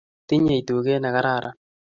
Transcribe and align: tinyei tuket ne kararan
tinyei 0.27 0.63
tuket 0.67 0.99
ne 1.01 1.09
kararan 1.15 1.57